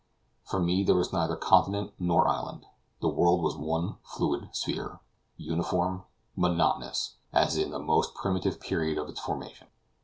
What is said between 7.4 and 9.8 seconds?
in the most primitive period of its formation.